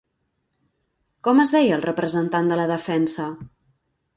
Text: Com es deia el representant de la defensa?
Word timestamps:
Com 1.27 1.43
es 1.45 1.53
deia 1.57 1.77
el 1.77 1.85
representant 1.87 2.53
de 2.53 2.61
la 2.63 2.67
defensa? 2.73 3.29